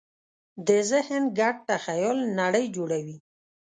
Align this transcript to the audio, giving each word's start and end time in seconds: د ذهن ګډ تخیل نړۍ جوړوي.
د 0.67 0.69
ذهن 0.89 1.23
ګډ 1.39 1.55
تخیل 1.69 2.17
نړۍ 2.39 2.65
جوړوي. 2.75 3.17